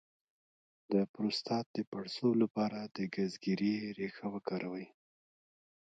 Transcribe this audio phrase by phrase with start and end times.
[0.91, 4.87] د پروستات د پړسوب لپاره د ګزګیرې ریښه وکاروئ